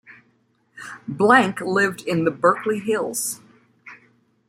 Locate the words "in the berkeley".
2.01-2.79